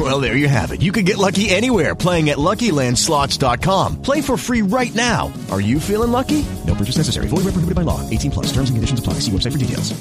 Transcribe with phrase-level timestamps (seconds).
[0.10, 0.80] Well, there you have it.
[0.80, 4.00] You can get lucky anywhere playing at LuckyLandSlots.com.
[4.00, 5.30] Play for free right now.
[5.50, 6.42] Are you feeling lucky?
[6.66, 7.28] No purchase necessary.
[7.28, 8.00] Void where prohibited by law.
[8.08, 8.46] 18 plus.
[8.46, 9.14] Terms and conditions apply.
[9.20, 9.92] See website for details.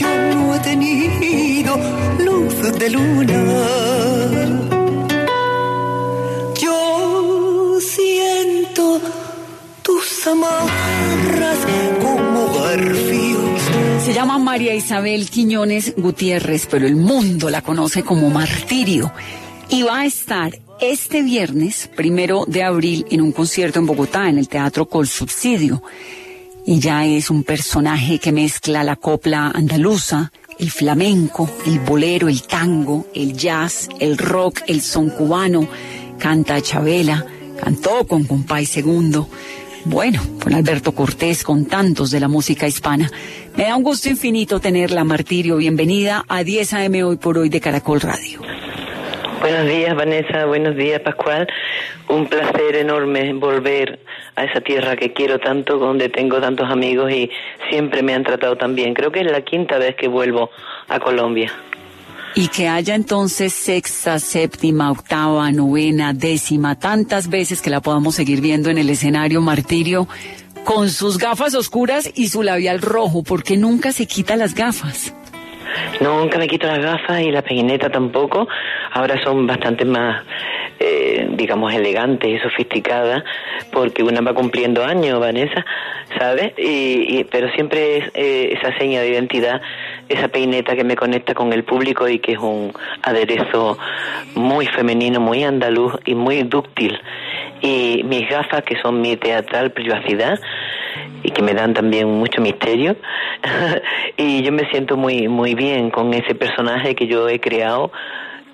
[0.00, 1.76] yo no he tenido
[2.18, 3.45] luz de luna.
[14.56, 19.12] María Isabel Quiñones Gutiérrez, pero el mundo la conoce como Martirio.
[19.68, 24.38] Y va a estar este viernes, primero de abril, en un concierto en Bogotá, en
[24.38, 25.82] el Teatro Col Subsidio.
[26.66, 33.08] Ella es un personaje que mezcla la copla andaluza, el flamenco, el bolero, el tango,
[33.14, 35.68] el jazz, el rock, el son cubano.
[36.18, 37.26] Canta a Chabela,
[37.62, 39.28] cantó con Compay Segundo.
[39.88, 43.08] Bueno, con Alberto Cortés, con tantos de la música hispana.
[43.56, 45.58] Me da un gusto infinito tenerla, Martirio.
[45.58, 48.40] Bienvenida a 10 AM hoy por hoy de Caracol Radio.
[49.40, 50.44] Buenos días, Vanessa.
[50.46, 51.46] Buenos días, Pascual.
[52.08, 54.00] Un placer enorme volver
[54.34, 57.30] a esa tierra que quiero tanto, donde tengo tantos amigos y
[57.70, 58.92] siempre me han tratado tan bien.
[58.92, 60.50] Creo que es la quinta vez que vuelvo
[60.88, 61.52] a Colombia.
[62.38, 68.42] Y que haya entonces sexta, séptima, octava, novena, décima, tantas veces que la podamos seguir
[68.42, 70.06] viendo en el escenario Martirio
[70.64, 75.14] con sus gafas oscuras y su labial rojo, porque nunca se quita las gafas.
[76.00, 78.46] Nunca me quito las gafas y la peineta tampoco.
[78.92, 80.22] Ahora son bastante más,
[80.78, 83.22] eh, digamos, elegantes y sofisticadas,
[83.72, 85.64] porque una va cumpliendo años, Vanessa,
[86.18, 86.52] ¿sabes?
[86.58, 89.60] Y, y- pero siempre es eh, esa seña de identidad,
[90.08, 92.72] esa peineta que me conecta con el público y que es un
[93.02, 93.78] aderezo
[94.34, 96.98] muy femenino, muy andaluz y muy dúctil.
[97.60, 100.38] Y mis gafas, que son mi teatral privacidad,
[101.22, 102.96] y que me dan también mucho misterio
[104.16, 107.90] y yo me siento muy muy bien con ese personaje que yo he creado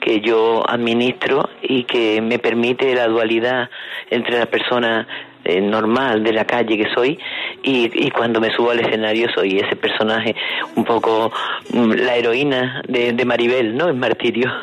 [0.00, 3.70] que yo administro y que me permite la dualidad
[4.10, 5.06] entre la persona
[5.44, 7.18] eh, normal de la calle que soy
[7.62, 10.34] y, y cuando me subo al escenario soy ese personaje
[10.76, 11.32] un poco
[11.72, 13.88] mm, la heroína de, de Maribel, ¿no?
[13.88, 14.50] Es martirio.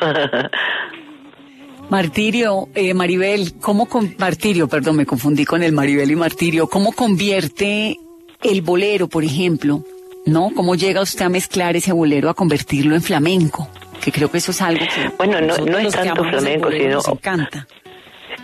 [1.90, 6.92] Martirio, eh, Maribel, ¿cómo con, Martirio, perdón, me confundí con el Maribel y Martirio, ¿cómo
[6.92, 7.96] convierte
[8.42, 9.82] el bolero, por ejemplo,
[10.24, 10.50] no?
[10.54, 13.68] ¿Cómo llega usted a mezclar ese bolero a convertirlo en flamenco?
[14.00, 16.94] Que creo que eso es algo que Bueno, no- no es tanto flamenco, bolero sino-
[16.94, 17.66] nos encanta.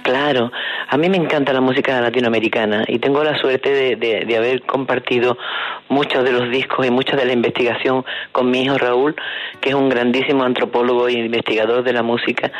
[0.03, 0.51] Claro,
[0.89, 5.37] a mí me encanta la música latinoamericana y tengo la suerte de, de- haber compartido
[5.89, 9.17] muchos de los discos y mucha de la investigación con mi hijo Raúl,
[9.61, 12.53] que es un grandísimo antropólogo e investigador de la música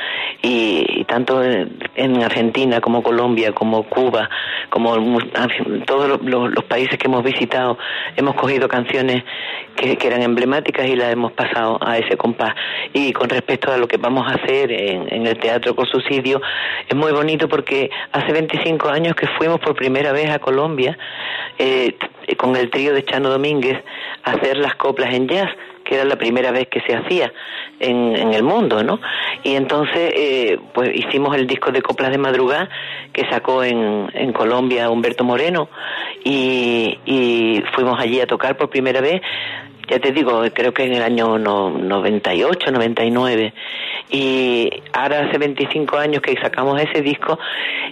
[0.43, 4.29] y, tanto en, en Argentina como Colombia, como Cuba,
[4.71, 4.97] como
[5.85, 7.79] todos los, países que hemos visitado,
[8.17, 9.23] hemos cogido canciones
[9.77, 12.55] que, que eran emblemáticas y las hemos pasado a ese compás.
[12.93, 16.41] Y con respecto a lo que vamos a hacer en, en el Teatro con Subsidio,
[16.89, 20.97] es muy bonito porque hace 25 años que fuimos por primera vez a Colombia
[21.59, 21.97] eh,
[22.27, 23.83] t- con el trío de Chano Domínguez
[24.25, 25.51] a hacer las coplas en jazz
[25.85, 27.33] que era la primera vez que se hacía
[27.79, 28.99] en, el mundo, ¿no?
[29.45, 32.69] Y entonces, eh, pues hicimos el disco de Coplas de Madrugada
[33.13, 35.69] que sacó en, Colombia Humberto Moreno
[36.25, 39.23] y fuimos allí a tocar por primera vez
[39.89, 43.53] ya te digo, creo que en el año no, 98, 99.
[44.11, 47.39] Y ahora hace 25 años que sacamos ese disco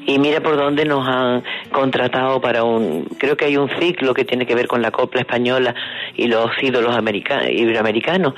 [0.06, 4.24] y mira por dónde nos han contratado para un, creo que hay un ciclo que
[4.24, 5.74] tiene que ver con la copla española
[6.16, 8.34] y los ídolos americanos, iberoamericanos.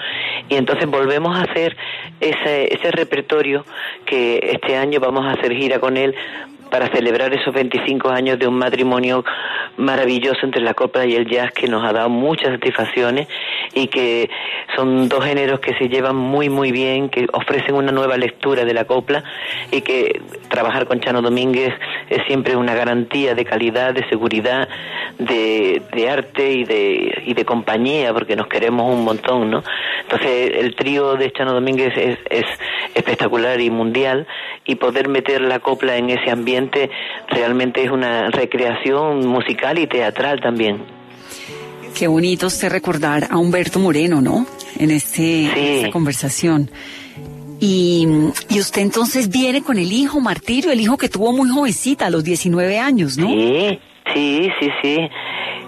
[0.48, 1.76] Y entonces volvemos a hacer
[2.20, 3.64] ese, ese repertorio
[4.04, 6.14] que este año vamos a hacer gira con él
[6.70, 9.24] para celebrar esos 25 años de un matrimonio
[9.76, 13.28] maravilloso entre la copla y el jazz que nos ha dado muchas satisfacciones
[13.74, 14.28] y que
[14.74, 18.74] son dos géneros que se llevan muy muy bien, que ofrecen una nueva lectura de
[18.74, 19.22] la copla
[19.70, 21.72] y que trabajar con Chano Domínguez
[22.08, 24.68] es siempre una garantía de calidad, de seguridad,
[25.18, 29.62] de, arte y de, y de compañía, porque nos queremos un montón, ¿no?
[30.02, 32.44] Entonces el trío de Chano Domínguez es, es
[32.94, 34.26] espectacular y mundial
[34.64, 36.55] y poder meter la copla en ese ambiente
[37.28, 40.78] realmente es una recreación musical y teatral también.
[41.96, 44.46] Qué bonito usted recordar a Humberto Moreno, ¿no?
[44.78, 45.50] En este, Sí.
[45.78, 46.70] esta conversación.
[47.58, 48.06] Y,
[48.50, 52.10] y usted entonces viene con el hijo, Martirio, el hijo que tuvo muy jovencita, a
[52.10, 53.28] los 19 años, ¿no?
[53.28, 53.78] Sí,
[54.12, 54.98] sí, sí, sí.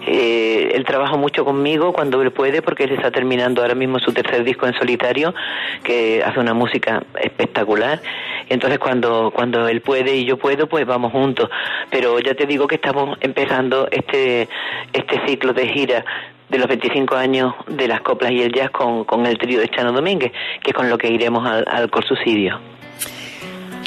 [0.06, 4.12] Eh, él trabaja mucho conmigo cuando él puede porque él está terminando ahora mismo su
[4.12, 5.34] tercer disco en solitario
[5.82, 8.00] que hace una música espectacular.
[8.48, 11.50] Entonces cuando cuando él puede y yo puedo pues vamos juntos.
[11.90, 14.48] Pero ya te digo que estamos empezando este
[14.92, 16.04] este ciclo de gira
[16.48, 19.68] de los 25 años de las coplas y el jazz con, con el trío de
[19.68, 20.32] Chano Domínguez
[20.62, 22.58] que es con lo que iremos al, al Corsucidio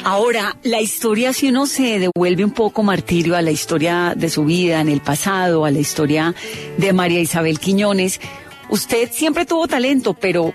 [0.04, 4.44] Ahora, la historia, si uno se devuelve un poco, Martirio, a la historia de su
[4.44, 6.34] vida en el pasado, a la historia
[6.76, 8.20] de María Isabel Quiñones,
[8.68, 10.52] usted siempre tuvo talento, pero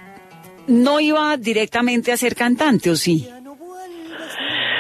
[0.68, 3.30] no iba directamente a ser cantante, ¿o sí?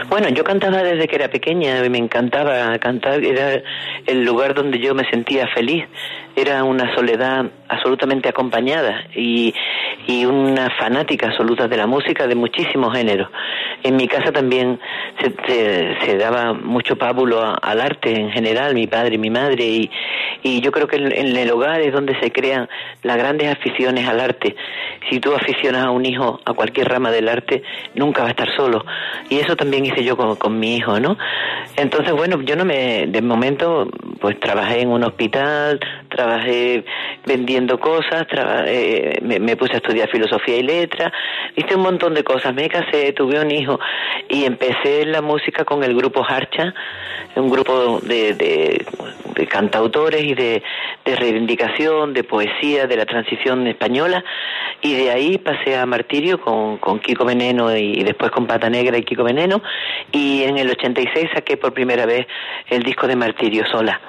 [0.10, 3.62] Bueno, yo cantaba desde que era pequeña, me encantaba cantar, era
[4.06, 5.86] el lugar donde yo me sentía feliz,
[6.36, 9.54] era una soledad absolutamente acompañada y,
[10.08, 13.30] y una fanática absoluta de la música de muchísimos géneros.
[13.84, 14.80] En mi casa también
[15.22, 19.64] se, se, daba mucho pábulo a- al arte en general, mi padre y mi madre,
[19.66, 19.92] y,
[20.44, 22.68] y yo creo que en, en el hogar es donde se crean
[23.04, 24.56] las grandes aficiones al arte.
[25.10, 27.64] Si tú aficionas a un hijo a cualquier rama del arte,
[27.96, 28.86] nunca va a estar solo.
[29.30, 31.18] Y eso también hice yo con, con mi hijo, ¿no?
[31.78, 35.80] Entonces, bueno, yo no me, de momento, pues trabajé en un hospital,
[36.10, 36.84] trabajé
[37.58, 38.28] vendiendo cosas,
[38.68, 41.12] eh, me, me puse a estudiar filosofía y letras,
[41.56, 43.80] hice un montón de cosas, me casé, tuve un hijo
[44.30, 46.74] y empecé la música con el grupo Harcha,
[47.36, 48.86] un grupo de, de,
[49.34, 50.62] de cantautores y de,
[51.06, 54.24] de reivindicación, de poesía, de la transición española
[54.82, 58.98] y de ahí pasé a Martirio con, con Kiko Veneno y después con Pata Negra
[58.98, 59.62] y Kiko Veneno
[60.12, 62.28] y en el 86 saqué por primera vez
[62.70, 64.00] el disco de Martirio sola.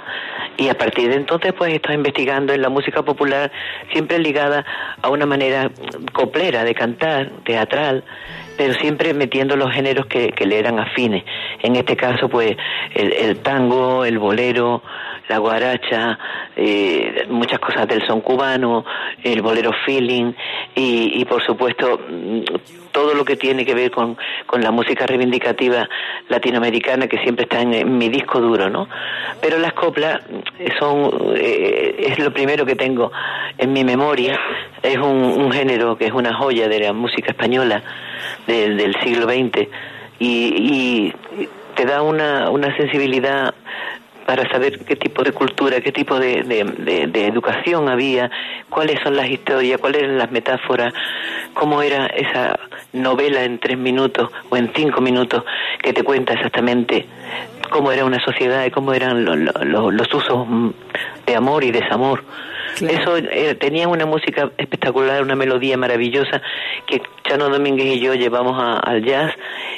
[0.56, 3.37] Y a partir de entonces pues estoy investigando en la música popular
[3.92, 4.64] siempre ligada
[5.02, 5.70] a una manera
[6.12, 8.04] coplera de cantar, teatral,
[8.56, 11.24] pero siempre metiendo los géneros que, que le eran afines.
[11.62, 12.56] En este caso pues
[12.94, 14.82] el, el tango, el bolero,
[15.28, 16.18] la guaracha,
[16.56, 18.84] eh, muchas cosas del son cubano,
[19.22, 20.32] el bolero feeling
[20.74, 22.42] y, y por supuesto mm,
[22.92, 24.16] todo lo que tiene que ver con,
[24.46, 25.88] con la música reivindicativa
[26.28, 28.88] latinoamericana que siempre está en, mi disco duro, ¿no?
[29.40, 30.22] Pero las coplas
[30.78, 33.12] son eh, es lo primero que tengo
[33.56, 34.38] en mi memoria,
[34.82, 37.82] es un, un género que es una joya de la música española
[38.46, 39.68] del, del siglo XX
[40.18, 43.54] y, y te da una, una sensibilidad
[44.28, 46.40] para saber qué tipo de cultura, qué tipo de,
[47.14, 48.30] educación había,
[48.68, 50.92] cuáles son las historias, cuáles eran las metáforas,
[51.54, 52.58] cómo era esa
[52.92, 55.44] novela en tres minutos o en cinco minutos
[55.82, 57.06] que te cuenta exactamente
[57.70, 60.68] cómo era una sociedad y cómo eran lo- lo- lo- los usos mm,
[61.24, 62.22] de amor y desamor.
[62.80, 66.40] Eso eh, tenía una música espectacular, una melodía maravillosa
[66.86, 69.32] que Chano Domínguez y yo llevamos a- al jazz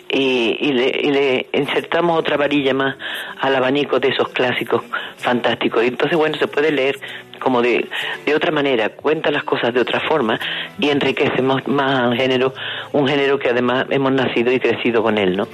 [0.08, 2.96] y, y le, y le insertamos otra varilla más
[3.40, 4.82] al abanico de esos clásicos
[5.16, 5.84] fantásticos.
[5.84, 6.98] Y entonces, bueno, se puede leer
[7.40, 7.88] como de,
[8.26, 10.38] de otra manera, cuenta las cosas de otra forma
[10.78, 12.52] y enriquece más, al género,
[12.92, 15.48] un género que además hemos nacido y crecido con él, ¿no?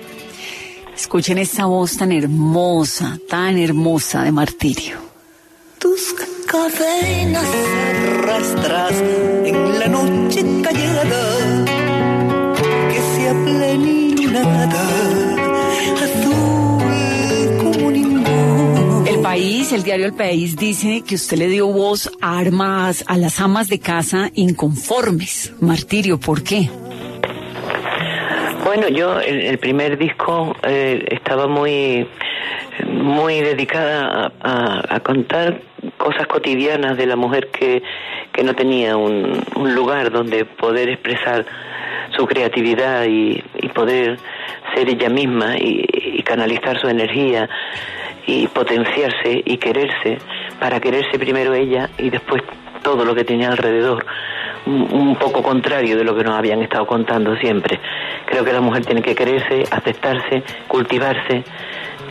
[0.94, 5.05] Escuchen esta voz tan hermosa, tan hermosa de Martirio.
[6.56, 7.46] Tus cadenas
[7.90, 8.92] arrastras
[9.44, 11.64] en la noche callada
[12.90, 14.82] que se aplenilunada,
[16.02, 19.04] azul como ningún.
[19.06, 23.18] El país, el diario El País, dice que usted le dio voz a armas, a
[23.18, 25.52] las amas de casa inconformes.
[25.60, 26.70] Martirio, ¿por qué?
[28.64, 32.08] Bueno, yo el, el primer disco eh, estaba muy
[32.86, 35.60] muy dedicada a, a- a contar
[36.06, 37.82] cosas cotidianas de la mujer que,
[38.32, 41.44] que no tenía un, un lugar donde poder expresar
[42.16, 44.16] su creatividad y, y poder
[44.72, 47.48] ser ella misma y, y canalizar su energía
[48.24, 50.18] y potenciarse y quererse
[50.60, 52.40] para quererse primero ella y después
[52.84, 54.06] todo lo que tenía alrededor
[54.66, 57.80] un, un poco contrario de lo que nos habían estado contando siempre.
[58.26, 61.42] Creo que la mujer tiene que quererse, aceptarse, cultivarse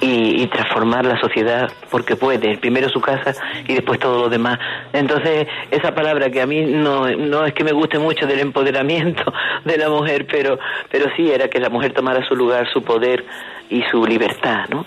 [0.02, 3.34] y, y transformar la sociedad porque puede, primero su casa
[3.68, 4.60] y después todo lo demás.
[4.94, 9.24] Entonces, esa palabra que a mí no, no es que me guste mucho del empoderamiento
[9.66, 10.60] de la mujer, pero,
[10.92, 13.24] pero sí era que la mujer tomara su lugar, su poder
[13.70, 14.86] y su libertad, ¿no?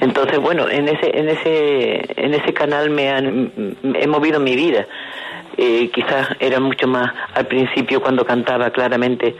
[0.00, 3.52] Entonces, bueno, en ese, en ese, en ese canal me han,
[3.94, 4.86] he movido mi vida
[5.56, 9.36] eh, quizás era mucho más al principio cuando cantaba claramente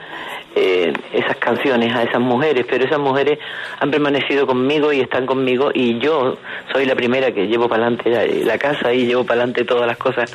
[0.54, 3.38] eh, esas canciones a esas mujeres, pero esas mujeres
[3.80, 6.36] han permanecido conmigo y están conmigo y yo
[6.72, 9.96] soy la primera que llevo para adelante la, casa y llevo para adelante todas las
[9.96, 10.34] cosas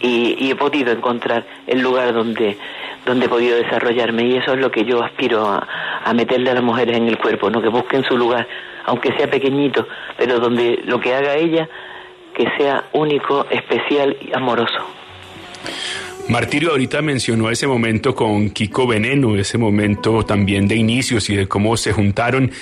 [0.00, 2.56] y, y he podido encontrar el lugar donde
[3.04, 5.66] donde he podido desarrollarme y eso es lo que yo aspiro a,
[6.04, 7.62] a meterle a las mujeres en el cuerpo, ¿no?
[7.62, 8.46] que busquen su lugar,
[8.84, 11.68] aunque sea pequeñito, pero donde lo que haga ella
[12.34, 14.97] que sea único, especial y amoroso.
[16.28, 21.48] Martirio ahorita mencionó ese momento con Kiko Veneno, ese momento también de inicios y de
[21.48, 22.52] cómo se juntaron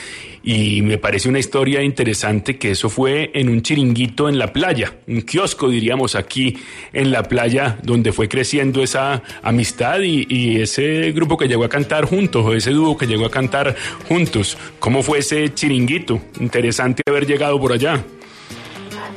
[0.47, 4.95] y me parece una historia interesante que eso fue en un chiringuito en la playa,
[5.09, 6.57] un kiosco diríamos aquí
[6.93, 12.05] en la playa donde fue creciendo esa amistad y, ese grupo que llegó a cantar
[12.05, 13.75] juntos o ese dúo que llegó a cantar
[14.09, 14.57] juntos.
[14.79, 16.21] ¿Cómo fue ese chiringuito?
[16.39, 18.05] Interesante haber llegado por allá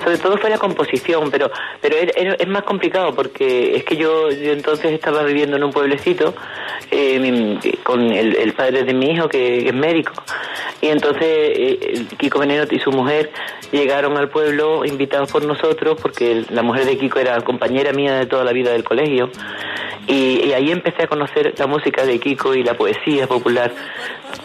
[0.10, 1.52] sobre todo fue la composición, pero
[1.82, 6.34] pero es más complicado porque es que yo, yo entonces estaba viviendo en un pueblecito
[6.92, 10.12] eh, con el, padre de mi hijo que, es médico
[10.82, 13.32] y entonces eh, Kiko Veneno y su mujer
[13.72, 18.26] llegaron al pueblo invitados por nosotros porque la mujer de Kiko era compañera mía de
[18.26, 19.30] toda la vida del colegio
[20.10, 23.72] y, ahí empecé a conocer la música de Kiko y la poesía popular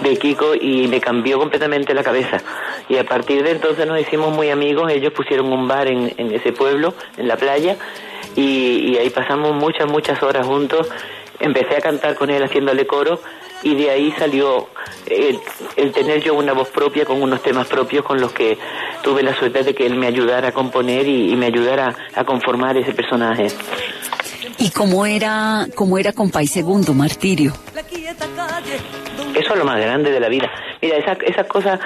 [0.03, 2.37] de Kiko y me cambió completamente la cabeza.
[2.91, 6.53] Y a partir de entonces nos hicimos muy amigos, ellos pusieron un bar en, ese
[6.53, 7.79] pueblo, en la playa,
[8.37, 10.87] y ahí pasamos muchas, muchas horas juntos.
[11.41, 13.21] Empecé a cantar con él haciéndole coro
[13.62, 14.69] y de ahí salió
[15.07, 15.38] el,
[15.76, 18.59] el, tener yo una voz propia con unos temas propios con los que
[19.03, 22.25] tuve la suerte de que él me ayudara a componer y, y me ayudara a
[22.25, 23.49] conformar ese personaje.
[24.59, 27.53] ¿Y cómo era, cómo era Compay Segundo, Martirio?
[29.35, 30.50] Eso es lo más grande de la vida.
[30.81, 31.81] Mira, esas esa cosas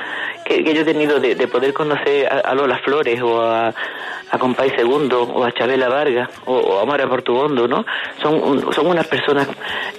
[0.49, 4.39] que, yo he tenido de, de poder conocer a, a, Lola Flores o a, a
[4.39, 7.85] Compay Segundo o a Chabela Vargas o, o a Mara Portuondo, ¿no?
[8.23, 9.47] Son, son unas personas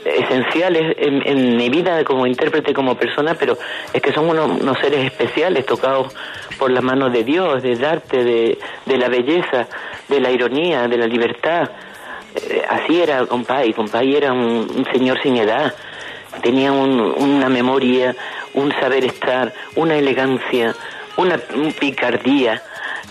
[0.04, 3.58] esenciales en, en, mi vida como intérprete, como persona, pero
[3.94, 6.14] es que son unos, unos seres especiales tocados
[6.58, 9.68] por la mano de Dios, del arte, de, de la belleza,
[10.08, 11.70] de la ironía, de la libertad.
[12.36, 15.74] Eh, así era Compay, Compay era un, un señor sin edad
[16.42, 18.16] tenía un, una memoria,
[18.60, 20.76] un saber estar, una elegancia,
[21.18, 22.62] una un picardía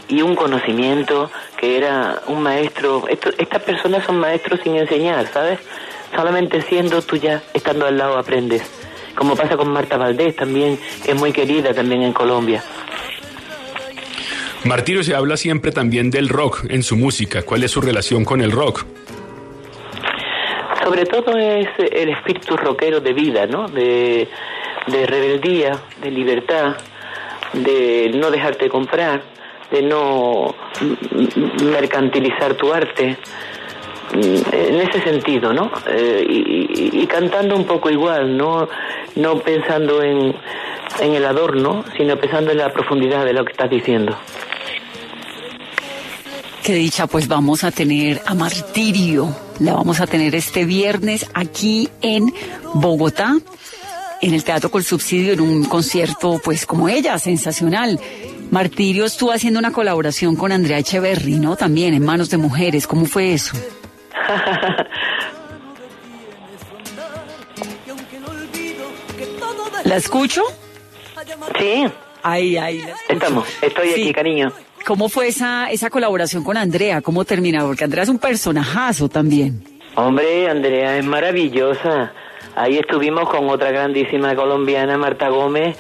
[0.09, 3.07] y un conocimiento que era un maestro.
[3.09, 5.59] Esto, estas personas son maestros sin enseñar, ¿sabes?
[6.15, 8.63] Solamente siendo tú ya, estando al lado, aprendes.
[9.15, 12.63] Como pasa con Marta Valdés también, que es muy querida también en Colombia.
[14.65, 17.43] Martirio se habla siempre también del rock en su música.
[17.43, 18.85] ¿Cuál es su relación con el rock?
[20.89, 23.69] sobre todo es el espíritu rockero de vida, ¿no?
[23.69, 24.27] De,
[24.91, 26.77] de rebeldía, de libertad,
[27.53, 29.23] de no dejarte comprar,
[29.71, 30.55] de no
[31.63, 33.17] mercantilizar tu arte,
[34.13, 35.71] en ese sentido, ¿no?
[35.87, 38.67] Eh, y, y, cantando un poco igual, no,
[39.17, 40.35] no pensando en,
[41.01, 44.17] en el adorno, sino pensando en la profundidad de lo que estás diciendo.
[46.65, 49.35] Qué dicha, pues vamos a tener a Martirio.
[49.61, 52.33] La vamos a tener este viernes aquí en
[52.75, 53.37] Bogotá,
[54.21, 57.99] en el Teatro con Subsidio, en un concierto, pues como ella, sensacional.
[58.51, 61.57] Martirio estuvo haciendo una colaboración con Andrea Echeverry, ¿no?
[61.57, 62.87] También en Manos de Mujeres.
[62.87, 63.57] ¿Cómo fue eso?
[69.85, 70.43] ¿La escucho?
[71.59, 71.85] Sí.
[72.23, 73.13] Ay, ay, la escucho.
[73.13, 74.03] Estamos, estoy Sí.
[74.03, 74.53] aquí, cariño.
[74.87, 77.01] ¿Cómo fue esa, esa colaboración con Andrea?
[77.01, 77.67] ¿Cómo terminó?
[77.67, 79.65] Porque Andrea es un personajazo también.
[79.95, 82.13] Hombre, Andrea es maravillosa.
[82.59, 85.79] Ahí estuvimos con otra grandísima colombiana, Marta Gómez,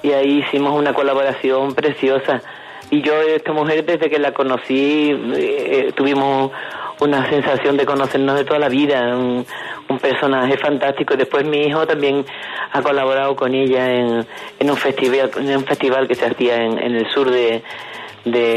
[0.00, 2.40] y ahí hicimos una colaboración preciosa.
[2.88, 6.52] Y yo, esta mujer, desde que la conocí, eh, tuvimos
[7.00, 9.44] una sensación de conocernos de toda la vida, un,
[9.88, 11.16] un personaje fantástico.
[11.16, 12.24] Después mi hijo también
[12.70, 17.10] ha colaborado con ella en, un festival, en un festival que se hacía en, el
[17.10, 17.60] sur de,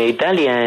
[0.08, 0.62] Italia,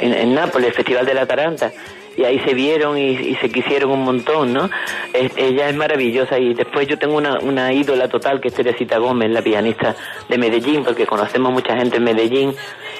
[0.00, 1.70] en Nápoles, el Festival de la Taranta
[2.16, 4.70] y ahí se vieron y, se quisieron un montón, ¿no?
[5.12, 9.30] Ella es maravillosa y después yo tengo una, una ídola total que es Teresita Gómez,
[9.30, 9.94] la pianista
[10.28, 12.54] de Medellín, porque conocemos mucha gente en Medellín,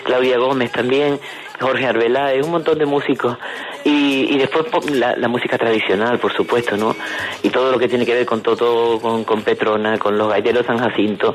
[0.05, 1.19] Claudia Gómez también,
[1.61, 3.39] Jorge Arbeláez, un montón de músicos
[3.85, 6.95] y, y después la, la, música tradicional, por supuesto, ¿no?
[7.43, 10.67] Y todo lo que tiene que ver con todo, con, con Petrona, con los galleros
[10.67, 11.35] San Jacinto,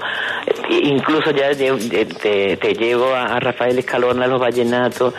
[0.69, 5.13] incluso ya te, te, te llevo a, a Rafael Escalona, los vallenatos,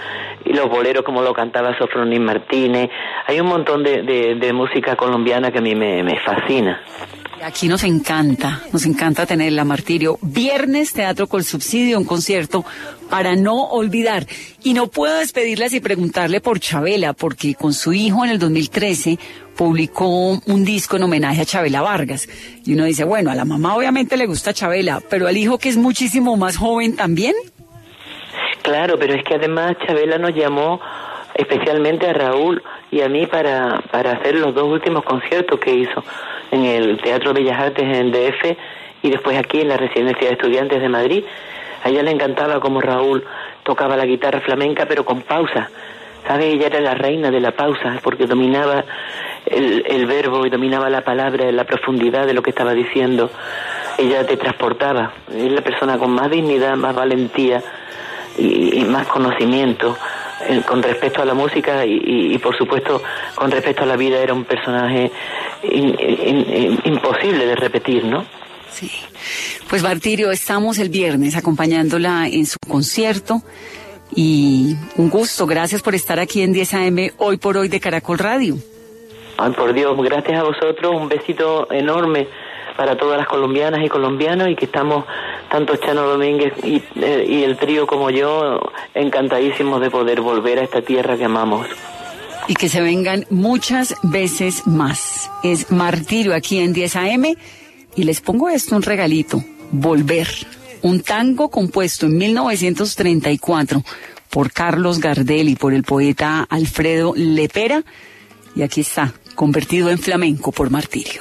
[0.45, 2.91] y los boleros como lo cantaba Sofronín Martínez.
[3.27, 6.81] Hay un montón de, de, música colombiana que a mí me, me fascina.
[7.43, 10.17] Aquí nos encanta, nos encanta tenerla, Martirio.
[10.23, 12.65] Viernes, Teatro con Subsidio, un concierto
[13.11, 14.29] para no olvidar.
[14.63, 19.19] Y no puedo despedirla sin preguntarle por Chabela, porque con su hijo en el 2013
[19.57, 22.29] publicó un disco en homenaje a Chabela Vargas.
[22.65, 25.69] Y uno dice, bueno, a la mamá obviamente le gusta Chabela, pero al hijo que
[25.69, 27.35] es muchísimo más joven también.
[28.63, 30.81] Claro, pero es que además Chabela nos llamó
[31.35, 36.05] especialmente a Raúl y a mí para, para hacer los dos últimos conciertos que hizo
[36.51, 38.57] en el Teatro Bellas Artes en DF
[39.03, 41.25] y después aquí en la Residencia de Estudiantes de Madrid.
[41.83, 43.25] A ella le encantaba como Raúl
[43.65, 45.69] tocaba la guitarra flamenca pero con pausa.
[46.27, 46.53] ¿Sabe?
[46.53, 48.85] Ella era la reina de la pausa porque dominaba
[49.45, 53.29] el, el verbo y dominaba la palabra, la profundidad de lo que estaba diciendo.
[53.99, 55.15] Ella te transportaba.
[55.29, 57.61] Es la persona con más dignidad, más valentía
[58.39, 59.97] y, y más conocimiento
[60.49, 63.03] eh, con respecto a la música y, y, por supuesto
[63.35, 65.11] con respecto a la vida era un personaje
[65.63, 68.25] in, in, imposible de repetir, ¿no?
[68.71, 68.91] Sí.
[69.69, 73.43] Pues Martirio, estamos el viernes acompañándola en su concierto
[74.15, 78.19] y un gusto, gracias por estar aquí en 10 AM hoy por hoy de Caracol
[78.19, 78.57] Radio.
[79.39, 82.29] Ay, por Dios, gracias a vosotros, un besito enorme
[82.77, 85.05] para todas las colombianas y colombianos y que estamos,
[85.53, 88.59] tanto Chano Domínguez y, eh, y el trío como yo,
[88.95, 91.67] encantadísimos de poder volver a esta tierra que amamos.
[92.49, 95.31] Y que se vengan muchas veces más.
[95.45, 97.25] Es Martirio aquí en 10 AM
[97.95, 100.29] y les pongo esto, un regalito, Volver,
[100.81, 103.83] un tango compuesto en 1934
[104.31, 107.85] por Carlos Gardel y por el poeta Alfredo Lepera.
[108.57, 111.21] Y aquí está, convertido en flamenco por Martirio.